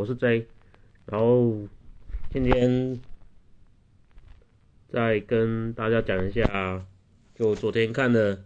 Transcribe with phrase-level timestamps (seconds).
[0.00, 0.46] 我是 J，
[1.04, 1.68] 然后
[2.32, 2.98] 今天
[4.88, 6.86] 再跟大家讲一下，
[7.34, 8.42] 就昨天看的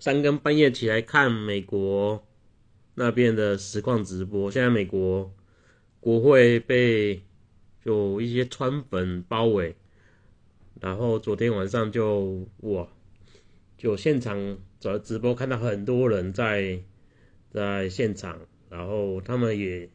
[0.00, 2.26] 三更半夜起来看美国
[2.96, 4.50] 那边的实况直播。
[4.50, 5.32] 现在美国
[6.00, 7.22] 国会被
[7.84, 9.76] 就一些川粉包围，
[10.80, 12.88] 然后昨天晚上就哇，
[13.78, 16.80] 就现场找直播看到很多人在
[17.52, 19.88] 在现场，然后他们也。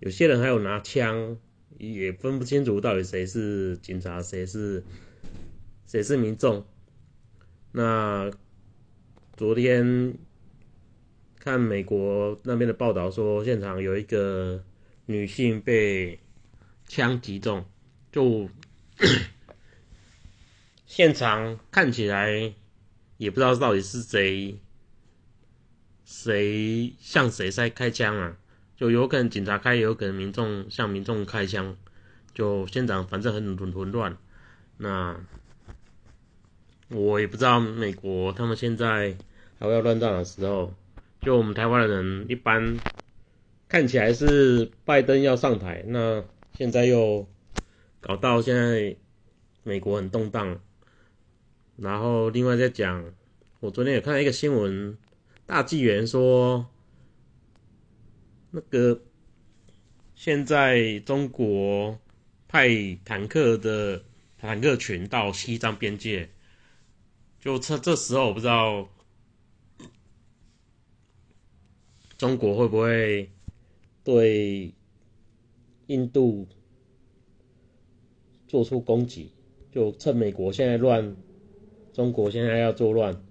[0.00, 1.36] 有些人还有拿枪，
[1.78, 4.82] 也分不清楚到底谁是警察，谁是
[5.86, 6.66] 谁是民众。
[7.72, 8.30] 那
[9.36, 10.14] 昨天
[11.38, 14.64] 看美国那边的报道说，现场有一个
[15.04, 16.18] 女性被
[16.88, 17.64] 枪击中，
[18.10, 18.48] 就
[20.86, 22.54] 现场看起来
[23.18, 24.58] 也不知道到底是谁
[26.06, 28.38] 谁向谁在开枪啊。
[28.80, 31.76] 就有可能警察开，也有可能民众向民众开枪，
[32.32, 34.16] 就现场反正很混混乱。
[34.78, 35.20] 那
[36.88, 39.14] 我也不知道美国他们现在
[39.58, 40.72] 还要乱战的时候，
[41.20, 42.80] 就我们台湾的人一般
[43.68, 47.28] 看起来是拜登要上台，那现在又
[48.00, 48.96] 搞到现在
[49.62, 50.58] 美国很动荡。
[51.76, 53.04] 然后另外再讲，
[53.60, 54.96] 我昨天也看到一个新闻，
[55.44, 56.64] 大纪元说。
[58.52, 59.00] 那个
[60.14, 61.98] 现在中国
[62.48, 62.68] 派
[63.04, 64.02] 坦克的
[64.38, 66.28] 坦克群到西藏边界，
[67.38, 68.88] 就这这时候我不知道
[72.18, 73.30] 中国会不会
[74.02, 74.74] 对
[75.86, 76.48] 印度
[78.48, 79.32] 做出攻击，
[79.70, 81.16] 就趁美国现在乱，
[81.92, 83.24] 中国现在要作乱，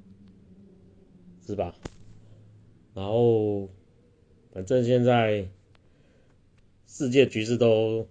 [1.46, 1.76] 是吧？
[2.94, 3.70] 然后。
[4.60, 5.48] 反正现在
[6.86, 8.10] 世界局势都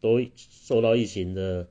[0.00, 1.68] 都受到疫情的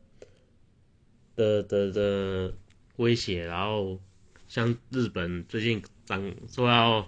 [1.36, 2.54] 的的的
[2.96, 4.00] 威胁，然后
[4.48, 7.06] 像日本最近讲说要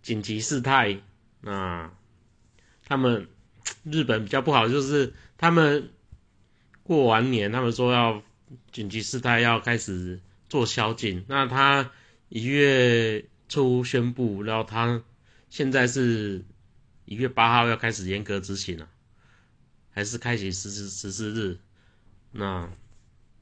[0.00, 0.98] 紧急事态，
[1.42, 1.92] 那
[2.86, 3.28] 他们
[3.82, 5.90] 日本比较不好，就是他们
[6.82, 8.22] 过完年，他们说要
[8.72, 10.18] 紧急事态要开始
[10.48, 11.90] 做宵禁，那他
[12.30, 15.04] 一月初宣布，然后他。
[15.50, 16.44] 现在是
[17.06, 18.88] 一月八号要开始严格执行了，
[19.90, 21.58] 还是开启实施十四日？
[22.32, 22.70] 那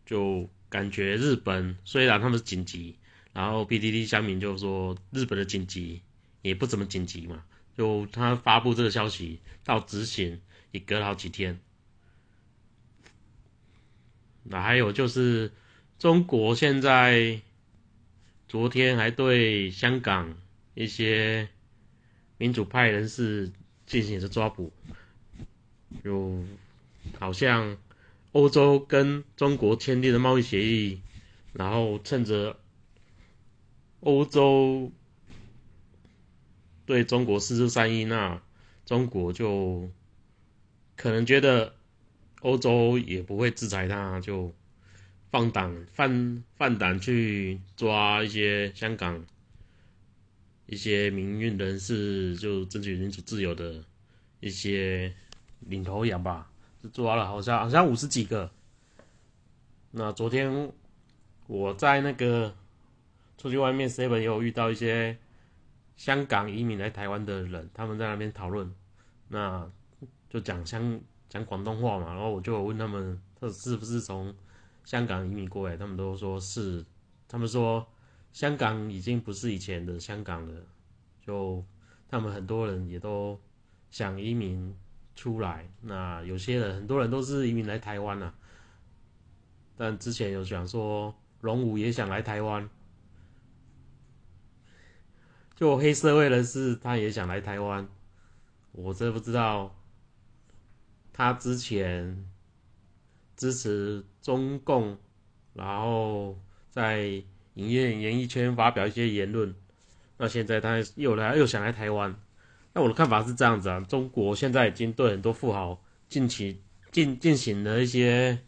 [0.05, 2.97] 就感觉日本虽然他们是紧急，
[3.33, 6.03] 然后 PDD 乡民就说日本的紧急
[6.43, 7.45] 也不怎么紧急嘛，
[7.77, 10.41] 就他发布这个消息到执行
[10.71, 11.59] 也隔了好几天。
[14.45, 15.51] 那还有就是
[15.99, 17.41] 中国现在
[18.47, 20.39] 昨天还对香港
[20.75, 21.49] 一些。
[22.39, 23.51] 民主派人士
[23.87, 24.73] 进行着抓捕，
[26.03, 26.45] 有
[27.19, 27.79] 好像
[28.33, 31.01] 欧洲跟中国签订的贸易协议，
[31.53, 32.59] 然后趁着
[34.01, 34.93] 欧洲
[36.85, 38.43] 对中国施出善意，那
[38.85, 39.91] 中国就
[40.97, 41.75] 可能觉得
[42.43, 44.55] 欧洲也不会制裁他，就
[45.31, 49.25] 放胆放放胆去抓一些香港。
[50.67, 53.85] 一些民运人士就争取民主自由的
[54.41, 55.15] 一些
[55.61, 56.51] 领头羊吧，
[56.83, 58.51] 就抓了好像好像五十几个。
[59.93, 60.73] 那昨天
[61.47, 62.53] 我在那个
[63.39, 65.17] 出去外面 seven 有遇到一些
[65.97, 68.69] 香港移民来台湾的人，他们在那边讨论，
[69.29, 69.71] 那
[70.29, 74.35] 就讲香讲广东话嘛，然后我就问他们，他是不是从
[74.85, 76.85] 香港移民过来，他们都说是，
[77.29, 77.87] 他们说。
[78.37, 80.63] 香港已经不是以前的香港了，
[81.23, 81.65] 就
[82.07, 83.41] 他们很多人也都
[83.91, 84.77] 想移民
[85.15, 85.67] 出来。
[85.81, 88.35] 那有些人，很多人都是移民来台湾了。
[89.75, 92.69] 但之前有讲说，龙武也想来台湾，
[95.55, 97.89] 就黑社会人士他也想来台湾。
[98.73, 99.75] 我真不知道，
[101.11, 102.31] 他之前
[103.35, 104.99] 支持中共，
[105.55, 106.39] 然后
[106.69, 107.25] 在。
[107.57, 109.55] 影业演艺圈发表一些言论，
[110.19, 112.15] 那现在他又来又想来台湾，
[112.75, 116.61] 那我的看法是这样子啊，中国现在已经对很多富豪近期
[116.93, 118.39] 进进行了一些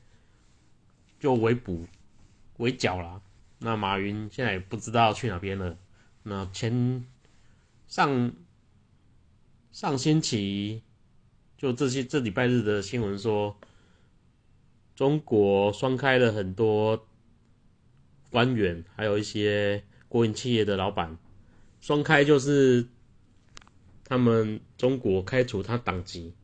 [1.18, 1.86] 就围捕
[2.58, 3.22] 围剿了，
[3.58, 5.78] 那马云现在也不知道去哪边了，
[6.22, 7.06] 那前
[7.86, 8.32] 上
[9.72, 10.82] 上星期
[11.56, 13.56] 就这些这礼拜日的新闻说，
[14.94, 17.06] 中国双开了很多。
[18.30, 21.16] 官员还有一些国营企业的老板，
[21.80, 22.86] 双开就是
[24.04, 26.34] 他们中国开除他党籍，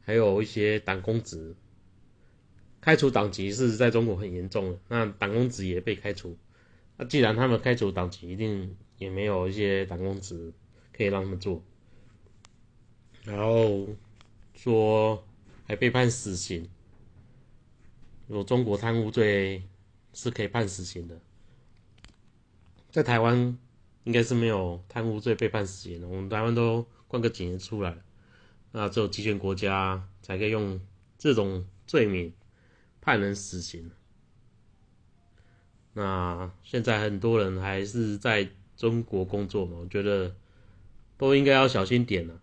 [0.00, 1.54] 还有一些党公职，
[2.80, 6.36] 开除党籍是在中国很严重的，那党公职也被开除。
[6.96, 10.52] 那既然他们开除党籍，一定也没有一些党公职
[10.92, 11.62] 可以让他们做。
[13.24, 13.86] 然后
[14.54, 15.24] 说
[15.66, 16.68] 还被判死刑，
[18.28, 19.62] 有中国贪污罪
[20.12, 21.20] 是可以判死刑的，
[22.90, 23.58] 在台湾
[24.04, 27.96] 应该是没有贪污罪被判死刑的，我们台湾都关个几年出来，
[28.72, 30.80] 那只有集权国家才可以用
[31.16, 32.32] 这种罪名
[33.00, 33.90] 判人死刑。
[35.92, 40.34] 那现在很多人还是在中国工作嘛，我觉得
[41.16, 42.40] 都应该要小心点了。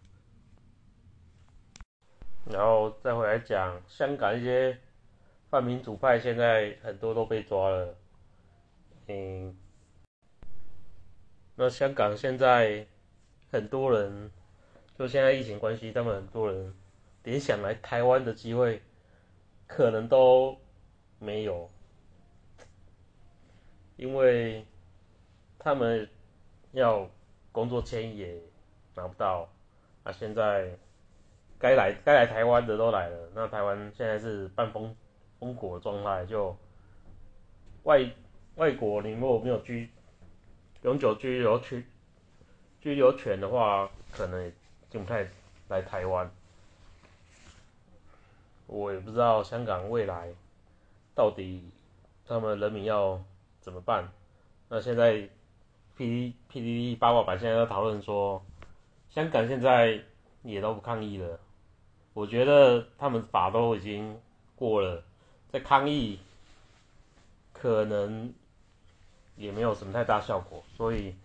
[2.52, 4.78] 然后再回来讲香港一些
[5.50, 7.96] 泛民主派，现在很多都被抓了。
[9.08, 9.56] 嗯，
[11.56, 12.86] 那香港现在
[13.52, 14.32] 很多人，
[14.98, 16.74] 就现在疫情关系，他们很多人
[17.24, 18.82] 连想来台湾的机会
[19.68, 20.58] 可能都
[21.20, 21.70] 没有。
[23.98, 24.66] 因为
[25.58, 26.10] 他们
[26.74, 27.10] 要
[27.54, 28.38] 工作签也
[28.94, 29.48] 拿不到，
[30.04, 30.70] 那现在
[31.58, 34.94] 该来该来台湾的都来了，那台湾现在是半封
[35.40, 36.56] 封国状态，就
[37.84, 38.10] 外
[38.56, 39.90] 外国你如果没有居
[40.84, 41.84] 永久居留权
[42.82, 44.52] 居留权的话，可能
[44.90, 45.28] 就不太
[45.68, 46.30] 来台湾。
[48.68, 50.34] 我也不知道香港未来
[51.14, 51.70] 到底
[52.26, 53.22] 他们人民要。
[53.62, 54.08] 怎么办？
[54.70, 55.28] 那现在
[55.98, 58.46] P D P D D 八卦版现在在讨论说，
[59.10, 60.00] 香港现在
[60.44, 61.40] 也都不抗议了。
[62.14, 64.22] 我觉得他们法都已经
[64.56, 65.04] 过了，
[65.52, 66.20] 在抗议
[67.54, 68.34] 可能
[69.36, 71.16] 也没有什么太大效果，所以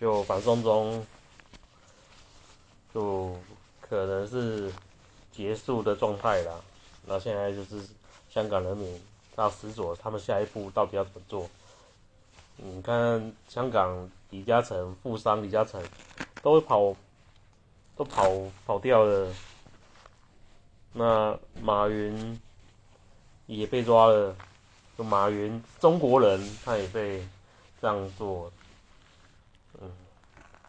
[0.00, 1.06] 就反送中
[2.94, 3.36] 就
[3.80, 4.72] 可能是
[5.30, 6.64] 结束的状态了。
[7.06, 7.86] 那现在就是
[8.28, 9.00] 香港人民。
[9.38, 11.48] 到死左，他们下一步到底要怎么做？
[12.56, 15.80] 你看香港李嘉诚、富商李嘉诚
[16.42, 16.92] 都跑，
[17.94, 18.28] 都跑
[18.66, 19.32] 跑掉了。
[20.98, 22.40] 那马云
[23.46, 24.34] 也被抓了，
[24.98, 27.24] 就马云中国人，他也被
[27.80, 28.50] 这样做。
[29.80, 29.88] 嗯，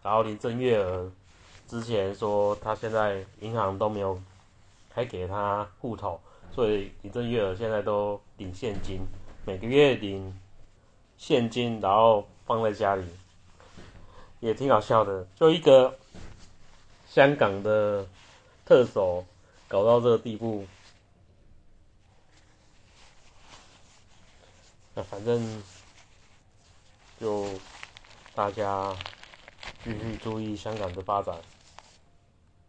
[0.04, 1.12] 然后林郑月娥
[1.68, 4.22] 之前说，他现在银行都没有
[4.94, 6.22] 开给他户头。
[6.52, 9.00] 所以林郑月娥现在都领现金，
[9.46, 10.40] 每个月领
[11.18, 13.04] 现金，然后放在家里，
[14.40, 15.26] 也挺好笑的。
[15.36, 15.98] 就一个
[17.08, 18.06] 香港的
[18.64, 19.26] 特首
[19.70, 20.66] 搞到这个地步，
[24.96, 25.64] 那反正
[27.22, 27.46] 就
[28.34, 28.94] 大家
[29.84, 31.38] 继续注意香港的发展。